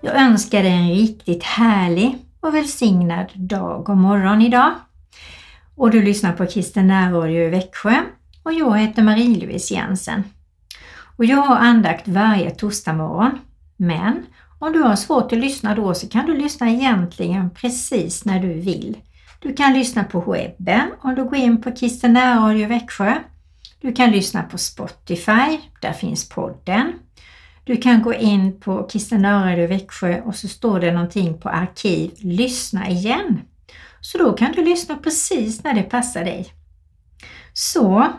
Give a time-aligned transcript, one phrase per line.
[0.00, 4.70] Jag önskar dig en riktigt härlig och välsignad dag och morgon idag.
[5.74, 7.94] Och du lyssnar på Kristen närradio i Växjö
[8.42, 10.24] och jag heter Marie-Louise Jensen.
[11.16, 13.38] Och jag har andakt varje torsdag morgon.
[13.76, 14.26] Men
[14.58, 18.52] om du har svårt att lyssna då så kan du lyssna egentligen precis när du
[18.52, 18.96] vill.
[19.40, 23.14] Du kan lyssna på webben om du går in på Kristen närradio Växjö.
[23.80, 26.92] Du kan lyssna på Spotify, där finns podden.
[27.68, 29.24] Du kan gå in på Kristen
[29.58, 33.40] i Växjö och så står det någonting på arkiv, lyssna igen.
[34.00, 36.52] Så då kan du lyssna precis när det passar dig.
[37.52, 38.12] Så,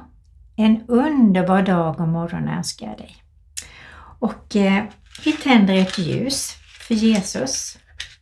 [0.56, 3.16] en underbar dag och morgon önskar jag dig.
[4.20, 4.84] Och eh,
[5.26, 6.56] vi tänder ett ljus
[6.88, 7.78] för Jesus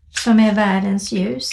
[0.09, 1.51] som är världens ljus.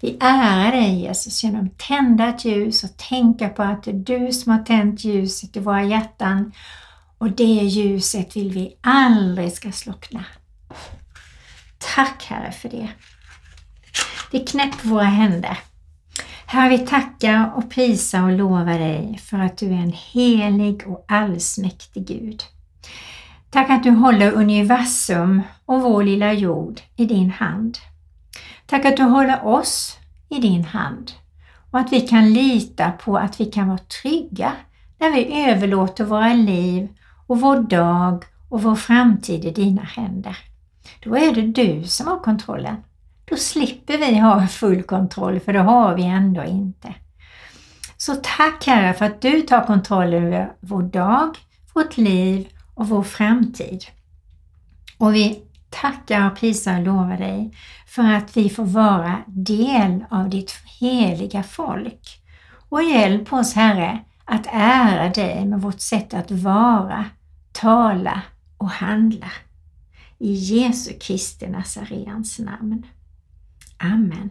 [0.00, 3.94] Vi ärar dig Jesus genom att tända ett ljus och tänka på att det är
[3.94, 6.52] du som har tänt ljuset i våra hjärtan
[7.22, 10.24] och det ljuset vill vi aldrig ska slockna.
[11.94, 12.88] Tack Herre för det.
[14.32, 15.58] Vi knäpper våra händer.
[16.46, 21.04] Herre, vi tackar och prisar och lovar dig för att du är en helig och
[21.08, 22.42] allsmäktig Gud.
[23.50, 27.78] Tack att du håller universum och vår lilla jord i din hand.
[28.66, 29.98] Tack att du håller oss
[30.28, 31.12] i din hand
[31.70, 34.52] och att vi kan lita på att vi kan vara trygga
[34.98, 36.88] när vi överlåter våra liv
[37.32, 40.36] och vår dag och vår framtid i dina händer.
[41.04, 42.76] Då är det du som har kontrollen.
[43.24, 46.94] Då slipper vi ha full kontroll för det har vi ändå inte.
[47.96, 51.38] Så tack Herre för att du tar kontroll över vår dag,
[51.74, 53.84] vårt liv och vår framtid.
[54.98, 57.54] Och vi tackar och prisar och lovar dig
[57.86, 62.22] för att vi får vara del av ditt heliga folk.
[62.68, 67.04] Och hjälp oss Herre att ära dig med vårt sätt att vara,
[67.52, 68.22] tala
[68.56, 69.30] och handla.
[70.18, 72.86] I Jesu Kristi nasareans namn.
[73.78, 74.30] Amen.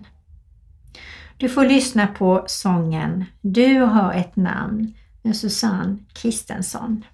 [1.37, 7.05] Du får lyssna på sången Du har ett namn med Susanne Kristensson.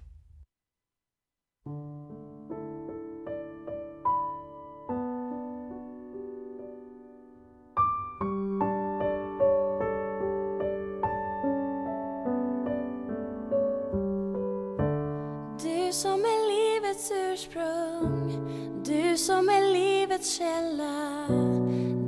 [18.84, 21.26] Du som är livets källa,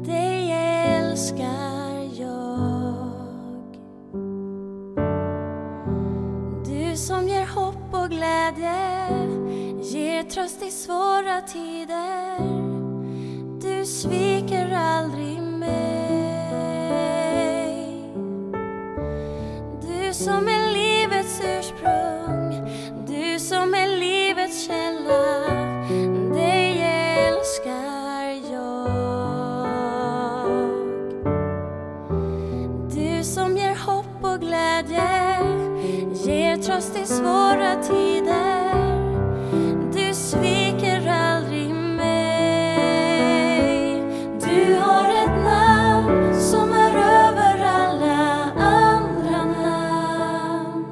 [0.05, 3.11] dig älskar jag.
[6.65, 9.09] Du som ger hopp och glädje,
[9.83, 12.39] ger tröst i svåra tider.
[13.61, 16.21] Du sviker aldrig mig.
[19.83, 20.50] Du som
[37.20, 38.75] svåra tider.
[39.92, 43.22] Du sviker aldrig mig.
[44.41, 50.84] Du har ett namn som är över alla andra namn.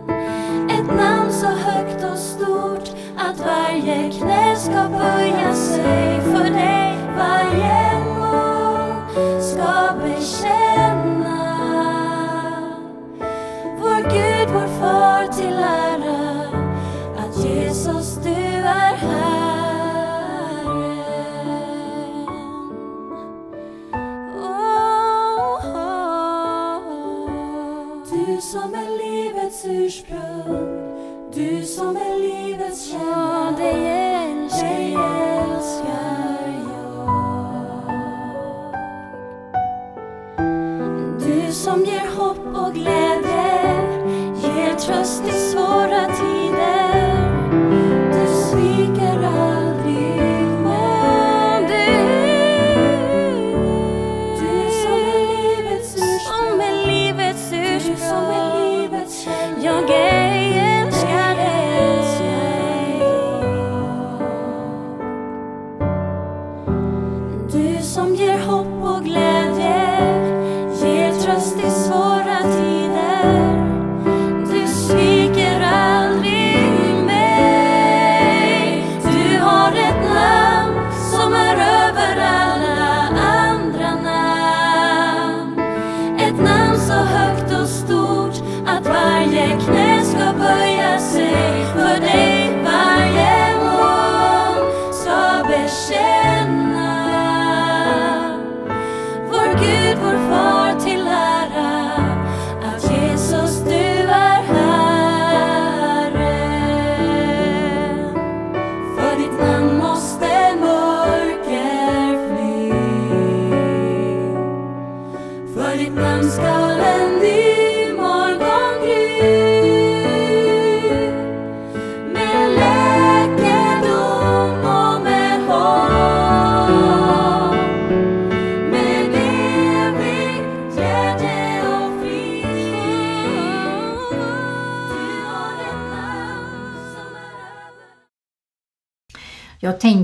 [0.70, 6.98] Ett namn så högt och stort att varje knä ska böja sig för dig.
[7.16, 7.87] Varje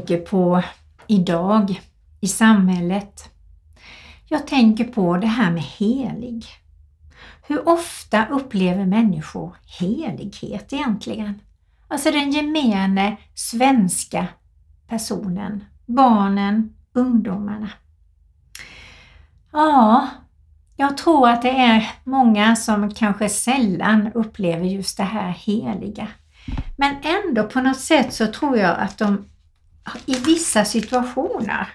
[0.04, 0.62] tänker på
[1.06, 1.80] idag
[2.20, 3.30] i samhället.
[4.28, 6.44] Jag tänker på det här med helig.
[7.46, 11.40] Hur ofta upplever människor helighet egentligen?
[11.88, 14.26] Alltså den gemene svenska
[14.88, 17.70] personen, barnen, ungdomarna.
[19.52, 20.08] Ja,
[20.76, 26.08] jag tror att det är många som kanske sällan upplever just det här heliga.
[26.76, 29.24] Men ändå på något sätt så tror jag att de
[30.06, 31.68] i vissa situationer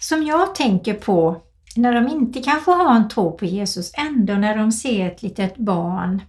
[0.00, 1.42] som jag tänker på
[1.76, 5.56] när de inte kanske har en tro på Jesus, ändå när de ser ett litet
[5.56, 6.22] barn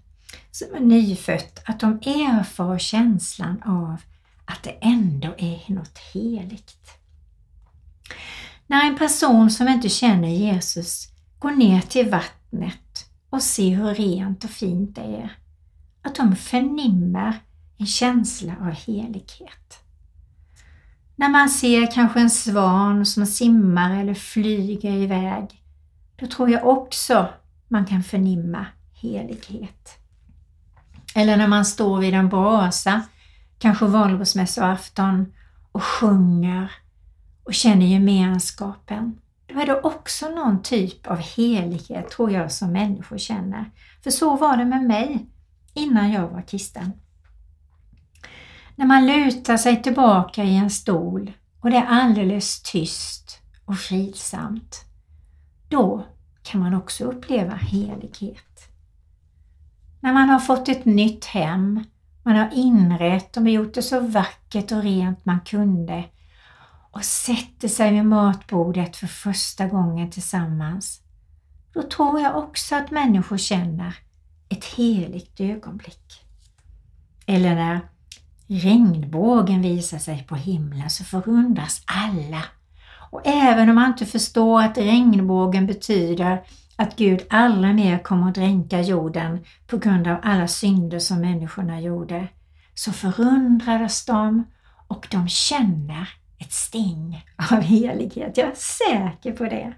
[0.52, 3.98] som är nyfött, att de erfar känslan av
[4.46, 6.98] att det ändå är något heligt.
[8.68, 11.08] När en person som inte känner Jesus
[11.40, 15.38] går ner till vattnet och ser hur rent och fint det är,
[16.02, 17.40] att de förnimmer
[17.78, 19.85] en känsla av helighet.
[21.16, 25.64] När man ser kanske en svan som simmar eller flyger iväg,
[26.16, 27.28] då tror jag också
[27.68, 29.98] man kan förnimma helighet.
[31.16, 33.02] Eller när man står vid en brasa,
[33.60, 35.34] kanske valborgsmässoafton
[35.72, 36.72] och sjunger
[37.44, 39.20] och känner gemenskapen.
[39.48, 43.72] Då är det också någon typ av helighet tror jag som människor känner.
[44.04, 45.26] För så var det med mig
[45.74, 46.92] innan jag var kristen.
[48.76, 54.86] När man lutar sig tillbaka i en stol och det är alldeles tyst och fridsamt,
[55.70, 56.06] då
[56.44, 58.70] kan man också uppleva helighet.
[60.00, 61.84] När man har fått ett nytt hem,
[62.24, 66.04] man har inrett och gjort det så vackert och rent man kunde
[66.92, 71.02] och sätter sig vid matbordet för första gången tillsammans,
[71.74, 73.96] då tror jag också att människor känner
[74.50, 76.26] ett heligt ögonblick.
[77.26, 77.90] Eller när
[78.48, 82.44] regnbågen visar sig på himlen så förundras alla.
[83.10, 86.44] Och även om man inte förstår att regnbågen betyder
[86.76, 91.82] att Gud aldrig mer kommer att dränka jorden på grund av alla synder som människorna
[91.82, 92.28] gjorde,
[92.74, 94.44] så förundrades de
[94.88, 98.38] och de känner ett sting av helighet.
[98.38, 99.74] Jag är säker på det.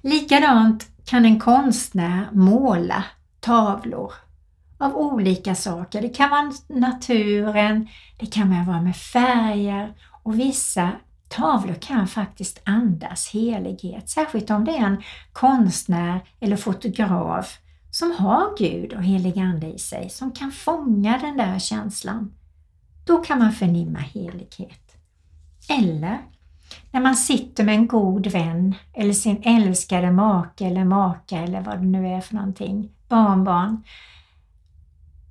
[0.00, 3.04] Likadant kan en konstnär måla
[3.40, 4.12] tavlor
[4.78, 6.02] av olika saker.
[6.02, 7.88] Det kan vara naturen,
[8.18, 10.90] det kan vara med färger och vissa
[11.28, 15.02] tavlor kan faktiskt andas helighet, särskilt om det är en
[15.32, 17.58] konstnär eller fotograf
[17.90, 22.32] som har Gud och helig Ande i sig, som kan fånga den där känslan.
[23.04, 24.96] Då kan man förnimma helighet.
[25.68, 26.18] Eller
[26.90, 31.78] när man sitter med en god vän eller sin älskade make eller maka eller vad
[31.78, 33.82] det nu är för någonting, barnbarn,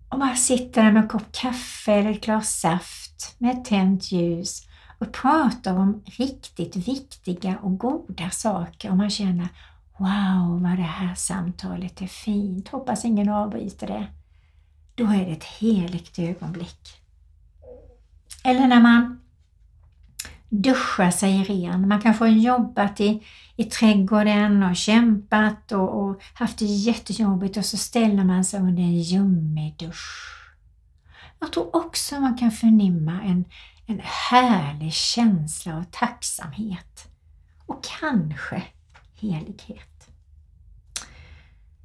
[0.09, 4.11] och bara sitter där med en kopp kaffe eller ett glas saft med ett tänt
[4.11, 4.67] ljus
[4.99, 9.49] och pratar om riktigt viktiga och goda saker och man känner
[9.99, 12.67] Wow, vad det här samtalet är fint.
[12.67, 14.07] Hoppas ingen avbryter det.
[14.95, 17.01] Då är det ett heligt ögonblick.
[18.43, 19.19] Eller när man
[20.49, 21.87] duscha sig ren.
[21.87, 23.23] Man kanske har jobbat i,
[23.55, 28.83] i trädgården och kämpat och, och haft det jättejobbigt och så ställer man sig under
[28.83, 30.33] en ljummen dusch.
[31.39, 33.45] Jag tror också man kan förnimma en,
[33.85, 37.07] en härlig känsla av tacksamhet
[37.65, 38.63] och kanske
[39.15, 40.09] helighet.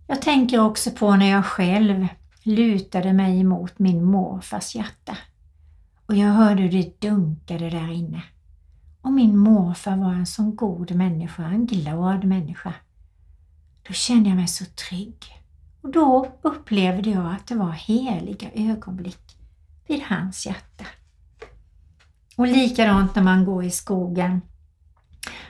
[0.07, 2.09] Jag tänker också på när jag själv
[2.42, 5.16] lutade mig mot min morfars hjärta
[6.07, 8.23] och jag hörde hur det dunkade där inne.
[9.03, 12.75] Och min morfar var en sån god människa, en glad människa.
[13.89, 15.17] Då kände jag mig så trygg.
[15.83, 19.37] Och då upplevde jag att det var heliga ögonblick
[19.87, 20.85] vid hans hjärta.
[22.37, 24.41] Och likadant när man går i skogen.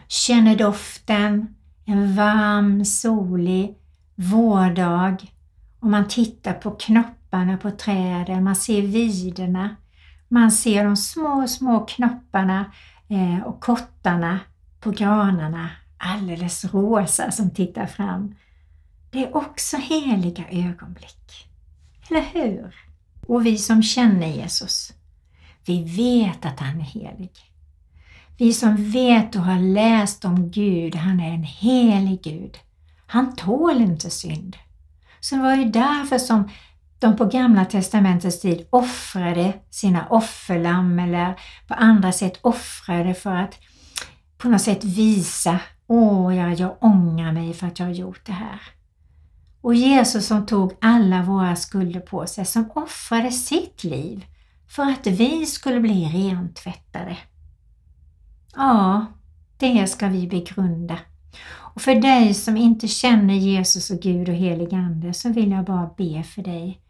[0.08, 1.54] Känner doften,
[1.84, 3.78] en varm, solig
[4.14, 5.16] vårdag
[5.80, 9.76] och man tittar på knopparna på träden, man ser viderna,
[10.28, 12.72] man ser de små, små knopparna
[13.12, 14.40] eh, och kottarna
[14.80, 18.34] på granarna alldeles rosa som tittar fram.
[19.10, 21.48] Det är också heliga ögonblick.
[22.10, 22.74] Eller hur?
[23.26, 24.92] Och vi som känner Jesus,
[25.64, 27.30] vi vet att han är helig.
[28.38, 32.58] Vi som vet och har läst om Gud, han är en helig Gud.
[33.06, 34.56] Han tål inte synd.
[35.20, 36.48] Så det var ju därför som
[37.02, 43.58] de på Gamla Testamentets tid offrade sina offerlamm eller på andra sätt offrade för att
[44.38, 48.32] på något sätt visa Åh, jag, jag ångrar mig för att jag har gjort det
[48.32, 48.60] här.
[49.60, 54.24] Och Jesus som tog alla våra skulder på sig, som offrade sitt liv
[54.68, 57.16] för att vi skulle bli rentvättade.
[58.56, 59.06] Ja,
[59.56, 60.98] det ska vi begrunda.
[61.74, 65.64] Och för dig som inte känner Jesus och Gud och helig Ande så vill jag
[65.64, 66.81] bara be för dig.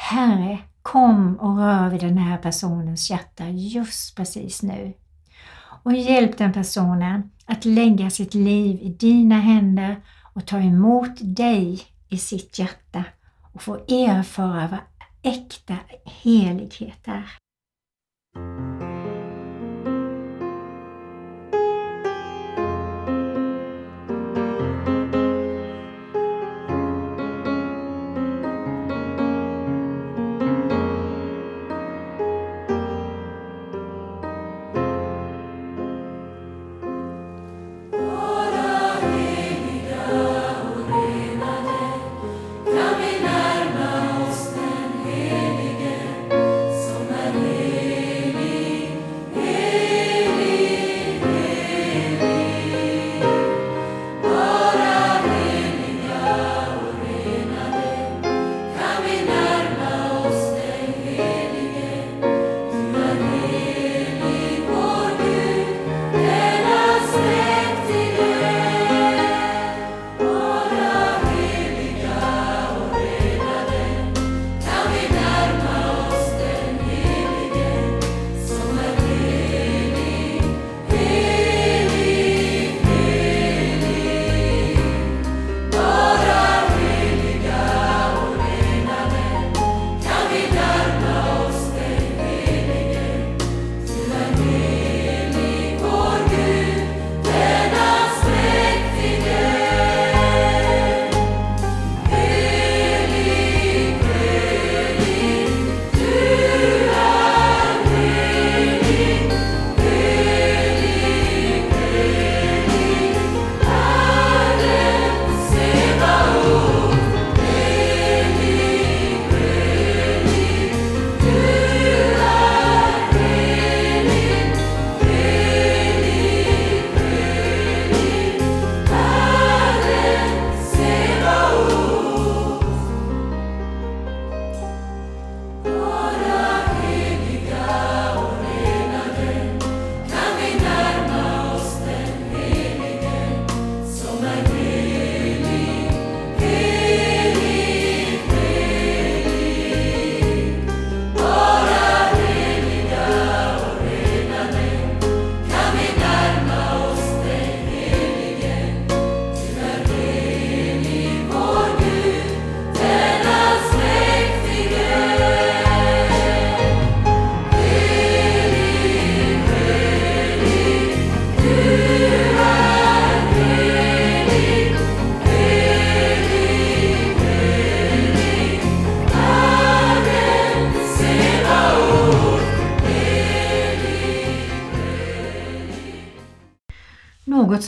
[0.00, 4.94] Herre, kom och rör vid den här personens hjärta just precis nu.
[5.82, 9.96] Och hjälp den personen att lägga sitt liv i dina händer
[10.34, 13.04] och ta emot dig i sitt hjärta
[13.52, 14.80] och få erfara vad
[15.22, 17.38] äkta helighet är.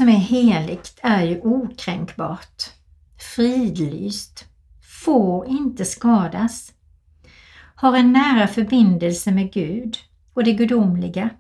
[0.00, 2.62] Som är heligt är ju okränkbart,
[3.34, 4.44] fridlyst,
[5.02, 6.72] får inte skadas,
[7.74, 9.96] har en nära förbindelse med Gud
[10.34, 11.30] och det gudomliga,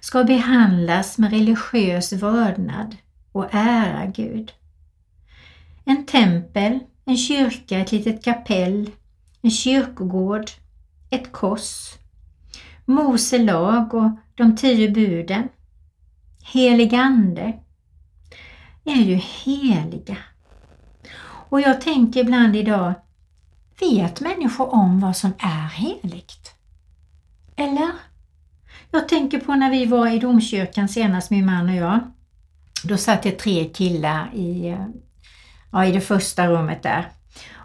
[0.00, 2.96] ska behandlas med religiös vördnad
[3.32, 4.52] och ära Gud.
[5.84, 8.90] En tempel, en kyrka, ett litet kapell,
[9.42, 10.50] en kyrkogård,
[11.10, 11.94] ett kors,
[12.84, 15.48] Mose lag och de tio buden,
[16.42, 17.52] helig ande
[18.84, 20.16] är ju heliga.
[21.22, 22.94] Och jag tänker ibland idag,
[23.80, 26.54] vet människor om vad som är heligt?
[27.56, 27.90] Eller?
[28.90, 32.00] Jag tänker på när vi var i domkyrkan senast, min man och jag.
[32.84, 34.76] Då satt det tre killar i,
[35.72, 37.08] ja, i det första rummet där.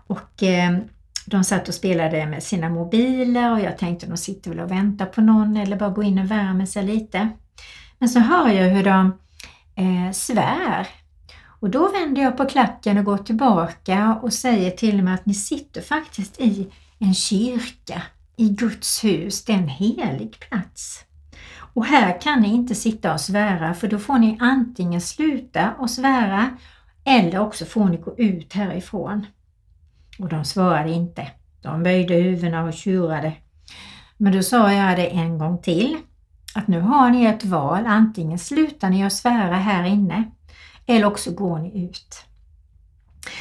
[0.08, 0.78] Och eh,
[1.26, 5.06] de satt och spelade med sina mobiler och jag tänkte de sitter väl och väntar
[5.06, 7.30] på någon eller bara går in och värmer sig lite.
[8.00, 9.14] Men så hör jag hur de
[9.76, 10.88] eh, svär.
[11.60, 15.34] Och då vänder jag på klacken och går tillbaka och säger till dem att ni
[15.34, 18.02] sitter faktiskt i en kyrka,
[18.36, 21.06] i Guds hus, det är en helig plats.
[21.74, 25.90] Och här kan ni inte sitta och svära för då får ni antingen sluta och
[25.90, 26.58] svära
[27.04, 29.26] eller också får ni gå ut härifrån.
[30.20, 31.28] Och de svarade inte.
[31.62, 33.34] De böjde huvudena och tjurade.
[34.18, 35.98] Men då sa jag det en gång till
[36.56, 40.24] att nu har ni ett val, antingen slutar ni att svära här inne
[40.86, 42.26] eller också går ni ut.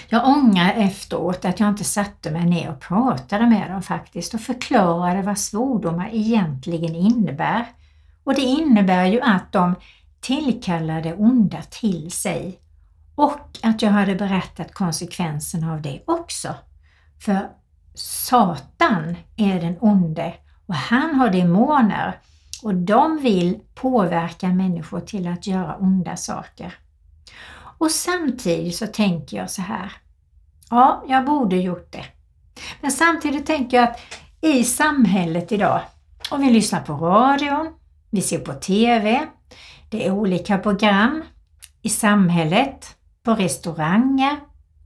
[0.09, 4.41] Jag ångrar efteråt att jag inte satte mig ner och pratade med dem faktiskt och
[4.41, 7.67] förklarade vad svordomar egentligen innebär.
[8.25, 9.75] Och det innebär ju att de
[10.21, 12.59] tillkallade onda till sig
[13.15, 16.55] och att jag hade berättat konsekvenserna av det också.
[17.25, 17.49] För
[17.95, 20.35] Satan är den onde
[20.67, 22.19] och han har demoner
[22.65, 26.75] och de vill påverka människor till att göra onda saker.
[27.79, 29.93] Och samtidigt så tänker jag så här.
[30.71, 32.05] Ja, jag borde gjort det.
[32.81, 34.01] Men samtidigt tänker jag att
[34.41, 35.81] i samhället idag,
[36.31, 37.73] om vi lyssnar på radion,
[38.11, 39.27] vi ser på TV,
[39.91, 41.23] det är olika program
[41.83, 44.37] i samhället, på restauranger,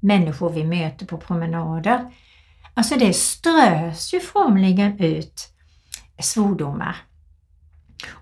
[0.00, 2.12] människor vi möter på promenader.
[2.74, 5.48] Alltså det strös ju formligen ut
[6.18, 7.07] svordomar.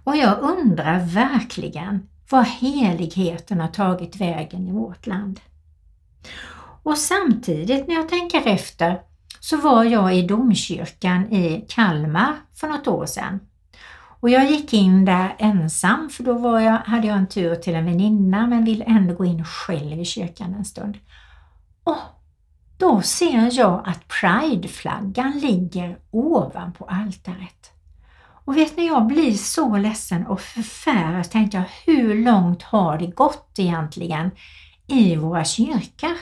[0.04, 5.40] Och jag undrar verkligen var heligheten har tagit vägen i vårt land.
[6.82, 9.00] Och samtidigt när jag tänker efter
[9.40, 13.40] så var jag i domkyrkan i Kalmar för något år sedan.
[14.20, 17.74] Och jag gick in där ensam för då var jag, hade jag en tur till
[17.74, 20.98] en väninna men ville ändå gå in själv i kyrkan en stund.
[21.84, 21.96] Och
[22.76, 27.75] då ser jag att prideflaggan ligger ovanpå altaret.
[28.46, 31.30] Och vet ni, jag blir så ledsen och förfärad.
[31.30, 34.30] Tänkte jag, hur långt har det gått egentligen
[34.86, 36.16] i våra kyrkor?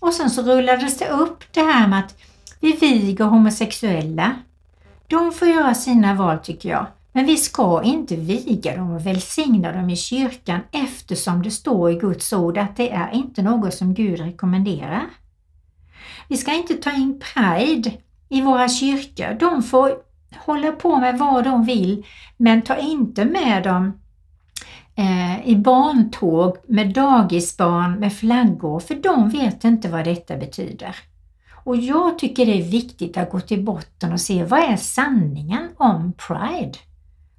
[0.00, 2.16] Och sen så rullades det upp det här med att
[2.60, 4.34] vi viger homosexuella.
[5.06, 6.86] De får göra sina val tycker jag.
[7.12, 11.94] Men vi ska inte viga dem och välsigna dem i kyrkan eftersom det står i
[11.94, 15.06] Guds ord att det är inte något som Gud rekommenderar.
[16.28, 17.92] Vi ska inte ta in pride
[18.28, 19.36] i våra kyrkor.
[19.40, 24.00] De får hålla på med vad de vill men ta inte med dem
[24.94, 30.96] eh, i barntåg med dagisbarn med flaggor för de vet inte vad detta betyder.
[31.64, 35.68] Och jag tycker det är viktigt att gå till botten och se vad är sanningen
[35.76, 36.78] om Pride?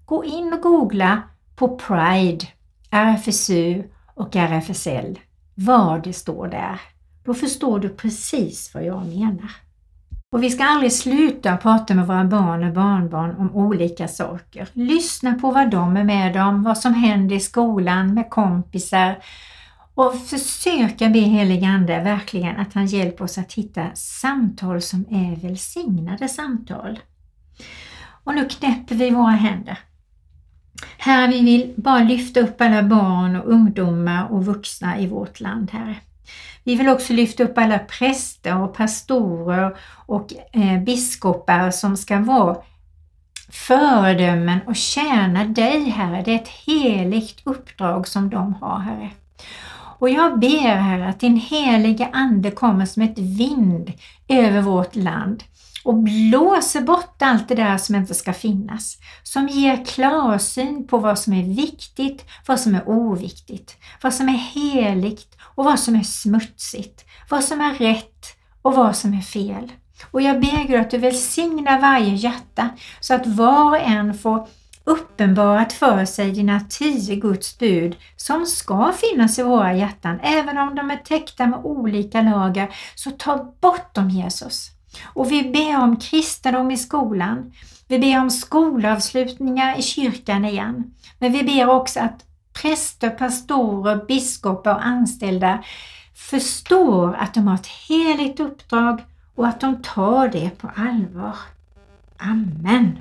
[0.06, 1.22] Gå in och googla
[1.56, 2.46] på Pride,
[2.90, 5.20] RFSU och RFSL,
[5.56, 6.82] vad det står där.
[7.24, 9.52] Då förstår du precis vad jag menar.
[10.32, 14.68] Och vi ska aldrig sluta prata med våra barn och barnbarn om olika saker.
[14.74, 19.24] Lyssna på vad de är med om, vad som händer i skolan med kompisar
[19.96, 25.36] och försöka be helig Ande verkligen att han hjälper oss att hitta samtal som är
[25.36, 27.00] välsignade samtal.
[28.24, 29.80] Och nu knäpper vi våra händer.
[30.98, 35.72] Herre, vi vill bara lyfta upp alla barn och ungdomar och vuxna i vårt land,
[35.72, 35.96] Herre.
[36.64, 42.58] Vi vill också lyfta upp alla präster och pastorer och eh, biskopar som ska vara
[43.50, 46.22] föredömen och tjäna dig Herre.
[46.26, 49.10] Det är ett heligt uppdrag som de har Herre.
[50.02, 53.92] Och jag ber Herre att din heliga Ande kommer som ett vind
[54.28, 55.44] över vårt land
[55.84, 58.98] och blåser bort allt det där som inte ska finnas.
[59.24, 64.38] Som ger klarsyn på vad som är viktigt, vad som är oviktigt, vad som är
[64.54, 68.26] heligt och vad som är smutsigt, vad som är rätt
[68.62, 69.72] och vad som är fel.
[70.12, 74.48] Och jag ber Gud att du välsignar varje hjärta så att var och en får
[74.84, 80.20] uppenbarat för sig dina tio Guds bud som ska finnas i våra hjärtan.
[80.24, 84.72] Även om de är täckta med olika lager så ta bort dem Jesus.
[85.04, 87.54] Och vi ber om kristendom i skolan.
[87.88, 90.94] Vi ber om skolavslutningar i kyrkan igen.
[91.20, 92.26] Men vi ber också att
[92.62, 95.64] präster, pastorer, biskopar och anställda
[96.16, 99.02] förstår att de har ett heligt uppdrag
[99.36, 101.36] och att de tar det på allvar.
[102.18, 102.98] Amen.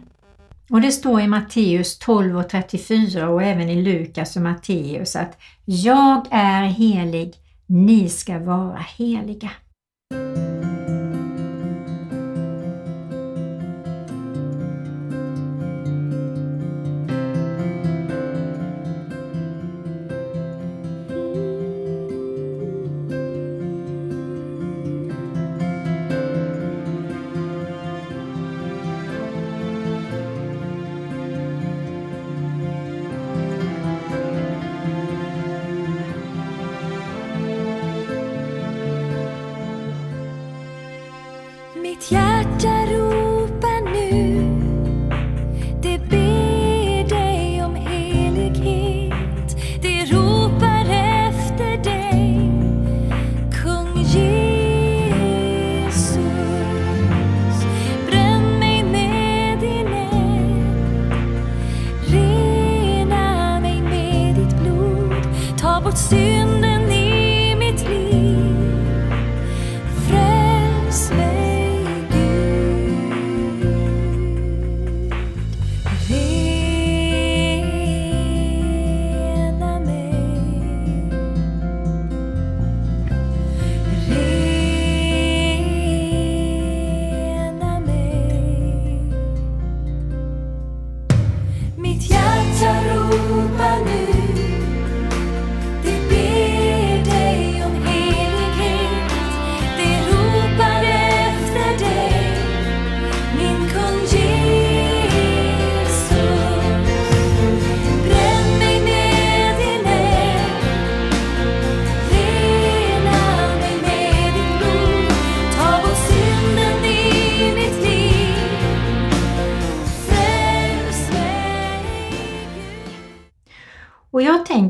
[0.71, 5.39] Och det står i Matteus 12 och 34 och även i Lukas och Matteus att
[5.65, 7.35] Jag är helig,
[7.67, 9.51] ni ska vara heliga.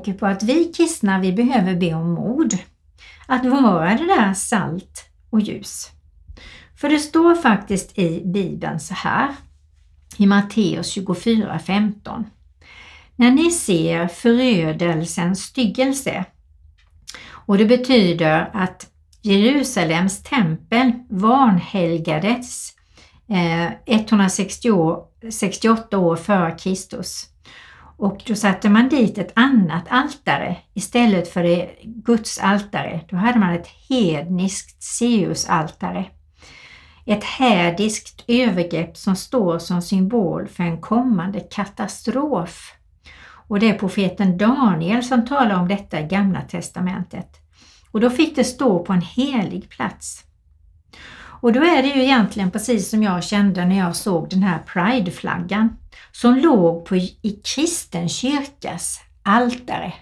[0.04, 2.58] Tänker på att vi kristna, vi behöver be om mod.
[3.26, 5.90] Att vara det där salt och ljus.
[6.76, 9.34] För det står faktiskt i Bibeln så här
[10.16, 12.24] i Matteus 24.15.
[13.16, 16.24] När ni ser förödelsens styggelse
[17.46, 18.86] och det betyder att
[19.22, 22.72] Jerusalems tempel vanhelgades
[23.28, 27.29] eh, 168 år före Kristus.
[28.00, 33.00] Och då satte man dit ett annat altare istället för det Guds altare.
[33.08, 36.04] Då hade man ett hedniskt Seusaltare.
[37.06, 42.72] Ett hädiskt övergrepp som står som symbol för en kommande katastrof.
[43.48, 47.28] Och det är profeten Daniel som talar om detta i Gamla testamentet.
[47.90, 50.24] Och då fick det stå på en helig plats.
[51.40, 54.58] Och då är det ju egentligen precis som jag kände när jag såg den här
[54.58, 55.76] prideflaggan
[56.12, 59.92] som låg på i kristen kyrkas altare.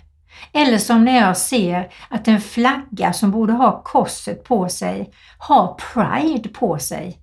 [0.53, 5.75] Eller som när jag ser att en flagga som borde ha korset på sig har
[5.75, 7.19] Pride på sig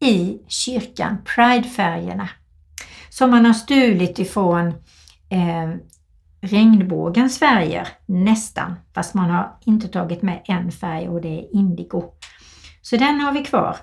[0.00, 2.28] i kyrkan, Pridefärgerna.
[3.10, 4.68] Som man har stulit ifrån
[5.28, 5.74] eh,
[6.40, 12.04] regnbågens färger, nästan, fast man har inte tagit med en färg och det är indigo.
[12.82, 13.76] Så den har vi kvar.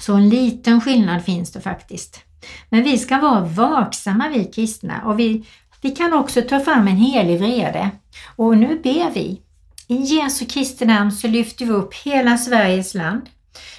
[0.00, 2.25] Så en liten skillnad finns det faktiskt.
[2.68, 5.44] Men vi ska vara vaksamma vi kristna och vi,
[5.80, 7.90] vi kan också ta fram en helig vrede.
[8.36, 9.40] Och nu ber vi.
[9.88, 13.22] I Jesu Kristi namn så lyfter vi upp hela Sveriges land.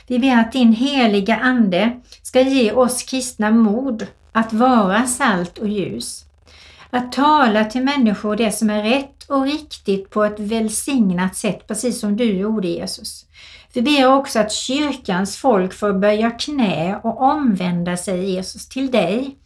[0.07, 5.67] Vi ber att din heliga Ande ska ge oss kristna mod att vara salt och
[5.67, 6.23] ljus.
[6.89, 11.99] Att tala till människor det som är rätt och riktigt på ett välsignat sätt, precis
[11.99, 13.25] som du gjorde Jesus.
[13.73, 19.37] Vi ber också att kyrkans folk får böja knä och omvända sig Jesus till dig.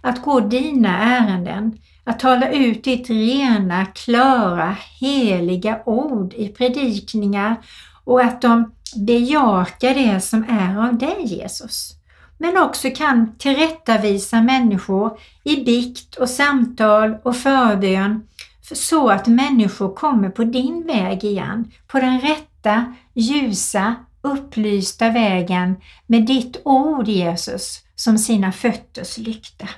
[0.00, 7.56] Att gå dina ärenden, att tala ut ditt rena, klara, heliga ord i predikningar
[8.04, 11.92] och att de bejakar det som är av dig Jesus.
[12.38, 18.26] Men också kan tillrättavisa människor i bikt och samtal och förbön
[18.74, 25.76] så att människor kommer på din väg igen, på den rätta, ljusa, upplysta vägen
[26.06, 29.68] med ditt ord Jesus som sina fötters lykta.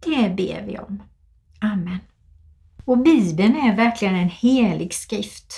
[0.00, 1.02] Det ber vi om.
[1.60, 1.98] Amen.
[2.84, 5.52] Och Bibeln är verkligen en helig skrift,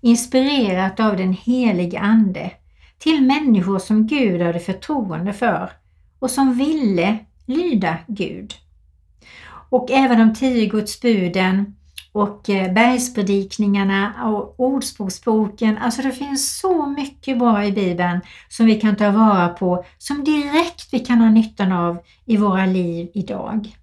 [0.00, 2.50] inspirerat av den helige Ande
[2.98, 5.70] till människor som Gud hade förtroende för
[6.18, 8.54] och som ville lyda Gud.
[9.70, 11.77] Och även de tio Guds buden
[12.18, 15.78] och eh, bergspredikningarna och Ordspråksboken.
[15.78, 20.24] Alltså det finns så mycket bra i Bibeln som vi kan ta vara på, som
[20.24, 23.76] direkt vi kan ha nyttan av i våra liv idag.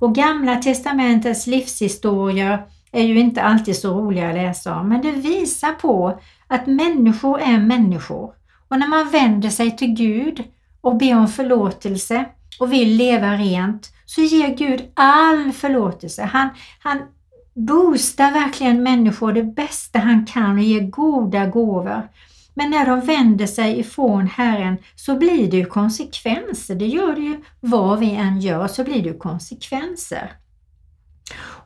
[0.00, 5.12] Och Gamla testamentets livshistorier är ju inte alltid så roliga att läsa om, men det
[5.12, 8.34] visar på att människor är människor.
[8.68, 10.44] Och när man vänder sig till Gud
[10.80, 12.24] och ber om förlåtelse
[12.60, 16.22] och vill leva rent så ger Gud all förlåtelse.
[16.22, 16.48] Han,
[16.82, 16.98] han
[17.54, 22.08] boostar verkligen människor det bästa han kan och ger goda gåvor.
[22.54, 26.74] Men när de vänder sig ifrån Herren så blir det ju konsekvenser.
[26.74, 30.32] Det gör det ju vad vi än gör så blir det ju konsekvenser.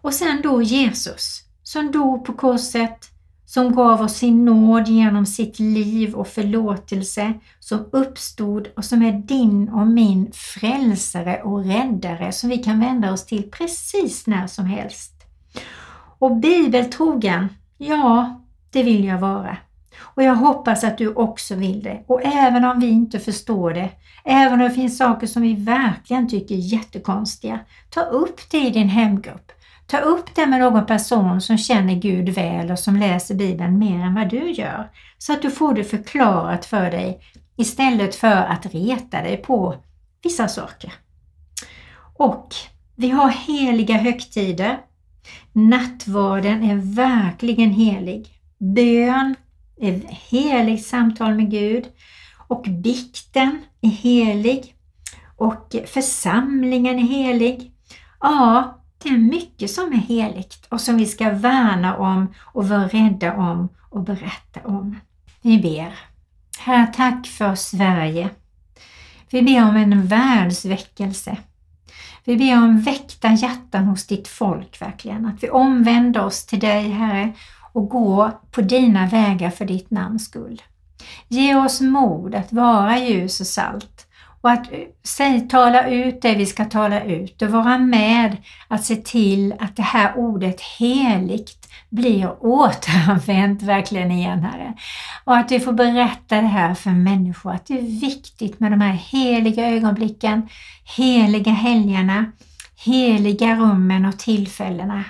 [0.01, 3.11] Och sen då Jesus som dog på korset,
[3.47, 9.13] som gav oss sin nåd genom sitt liv och förlåtelse, som uppstod och som är
[9.13, 14.67] din och min frälsare och räddare som vi kan vända oss till precis när som
[14.67, 15.16] helst.
[16.19, 18.41] Och bibeltrogen, ja,
[18.71, 19.57] det vill jag vara.
[20.01, 22.05] Och jag hoppas att du också vill det.
[22.07, 23.91] Och även om vi inte förstår det,
[24.25, 28.71] även om det finns saker som vi verkligen tycker är jättekonstiga, ta upp det i
[28.71, 29.53] din hemgrupp.
[29.87, 34.05] Ta upp det med någon person som känner Gud väl och som läser Bibeln mer
[34.05, 37.21] än vad du gör, så att du får det förklarat för dig
[37.57, 39.75] istället för att reta dig på
[40.23, 40.93] vissa saker.
[42.17, 42.55] Och
[42.97, 44.79] vi har heliga högtider
[45.59, 48.29] Nattvarden är verkligen helig.
[48.59, 49.35] Bön
[49.81, 51.85] är heligt samtal med Gud
[52.49, 54.75] och bikten är helig
[55.37, 57.73] och församlingen är helig.
[58.21, 62.89] Ja, det är mycket som är heligt och som vi ska värna om och vara
[62.89, 65.01] rädda om och berätta om.
[65.43, 65.99] Vi ber.
[66.59, 68.31] Herre, tack för Sverige.
[69.31, 71.37] Vi ber om en världsväckelse.
[72.27, 76.89] Vi ber om väckta hjärtan hos ditt folk verkligen, att vi omvänder oss till dig
[76.89, 77.33] Herre
[77.73, 80.63] och går på dina vägar för ditt namns skull.
[81.29, 84.07] Ge oss mod att vara ljus och salt
[84.41, 84.67] och att
[85.03, 88.37] säg, tala ut det vi ska tala ut och vara med
[88.69, 94.75] att se till att det här ordet heligt blir återanvänt verkligen igen Herre.
[95.25, 98.81] Och att vi får berätta det här för människor, att det är viktigt med de
[98.81, 100.49] här heliga ögonblicken,
[100.97, 102.33] heliga helgerna,
[102.77, 105.05] heliga rummen och tillfällena.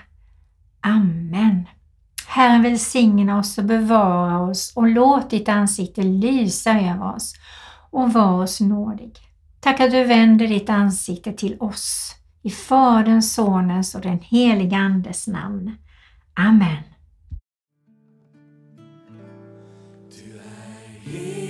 [0.81, 1.67] Amen.
[2.27, 7.35] Herren välsigna oss och bevara oss och låt ditt ansikte lysa över oss
[7.91, 9.13] och var oss nådig.
[9.61, 12.15] Tack att du vänder ditt ansikte till oss.
[12.43, 15.77] I Faderns, Sonens och den heliga Andes namn.
[16.39, 16.85] Amen.
[20.11, 21.46] Du är